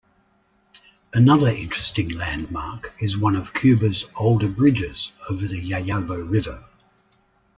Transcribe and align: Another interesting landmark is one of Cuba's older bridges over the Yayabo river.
Another 1.13 1.49
interesting 1.51 2.09
landmark 2.09 2.91
is 3.01 3.19
one 3.19 3.35
of 3.35 3.53
Cuba's 3.53 4.09
older 4.19 4.47
bridges 4.47 5.11
over 5.29 5.45
the 5.45 5.61
Yayabo 5.63 6.27
river. 6.27 6.65